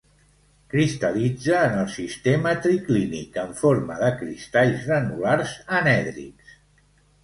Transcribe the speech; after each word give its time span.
Cristal·litza 0.73 1.59
en 1.65 1.75
el 1.83 1.91
sistema 1.97 2.55
triclínic 2.65 3.39
en 3.45 3.55
forma 3.63 4.01
de 4.03 4.13
cristalls 4.25 4.91
granulars 4.93 5.59
anèdrics. 5.85 6.63